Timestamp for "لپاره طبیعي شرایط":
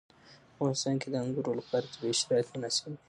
1.59-2.47